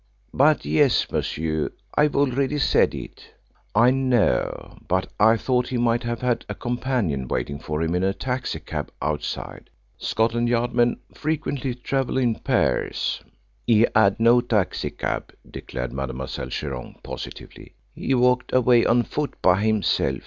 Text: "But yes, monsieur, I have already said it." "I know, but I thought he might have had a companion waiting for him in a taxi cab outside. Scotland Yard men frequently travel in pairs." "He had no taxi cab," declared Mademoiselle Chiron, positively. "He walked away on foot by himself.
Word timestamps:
"But 0.33 0.65
yes, 0.65 1.05
monsieur, 1.11 1.69
I 1.93 2.01
have 2.01 2.15
already 2.15 2.57
said 2.57 2.95
it." 2.95 3.35
"I 3.75 3.91
know, 3.91 4.79
but 4.87 5.11
I 5.19 5.37
thought 5.37 5.67
he 5.67 5.77
might 5.77 6.01
have 6.01 6.21
had 6.21 6.43
a 6.49 6.55
companion 6.55 7.27
waiting 7.27 7.59
for 7.59 7.83
him 7.83 7.93
in 7.93 8.03
a 8.03 8.11
taxi 8.11 8.59
cab 8.61 8.91
outside. 8.99 9.69
Scotland 9.99 10.49
Yard 10.49 10.73
men 10.73 10.97
frequently 11.13 11.75
travel 11.75 12.17
in 12.17 12.33
pairs." 12.33 13.21
"He 13.67 13.85
had 13.93 14.19
no 14.19 14.41
taxi 14.41 14.89
cab," 14.89 15.33
declared 15.47 15.93
Mademoiselle 15.93 16.49
Chiron, 16.49 16.95
positively. 17.03 17.75
"He 17.93 18.15
walked 18.15 18.51
away 18.53 18.83
on 18.83 19.03
foot 19.03 19.39
by 19.43 19.61
himself. 19.63 20.17